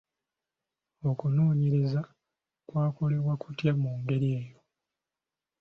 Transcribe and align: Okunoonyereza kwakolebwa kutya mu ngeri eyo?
Okunoonyereza 1.09 2.01
kwakolebwa 2.67 3.33
kutya 3.41 3.71
mu 3.81 3.91
ngeri 3.99 4.27
eyo? 4.39 4.57